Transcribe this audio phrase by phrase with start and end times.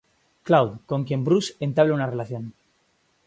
[0.47, 2.55] Cloud con quien Bruce entabla una relación.